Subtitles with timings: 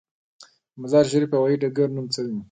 [0.73, 2.35] د مزار شریف هوايي ډګر نوم څه دی؟